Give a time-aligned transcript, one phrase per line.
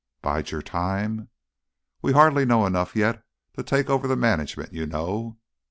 [0.23, 1.29] "Bide your time?"
[2.01, 3.23] "We hardly know enough yet
[3.55, 5.37] to take over the management, you know."